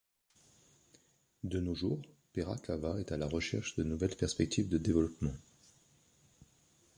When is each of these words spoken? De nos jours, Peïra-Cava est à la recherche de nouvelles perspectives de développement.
De 1.43 1.59
nos 1.59 1.75
jours, 1.75 2.01
Peïra-Cava 2.33 2.99
est 2.99 3.11
à 3.11 3.17
la 3.17 3.27
recherche 3.27 3.75
de 3.75 3.83
nouvelles 3.83 4.17
perspectives 4.17 4.67
de 4.67 4.79
développement. 4.79 5.35